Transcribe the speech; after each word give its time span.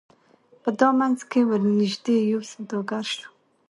په 0.63 0.69
دامنځ 0.79 1.19
کي 1.31 1.41
ورنیژدې 1.49 2.17
یو 2.31 2.41
سوداګر 2.51 3.05
سو 3.15 3.27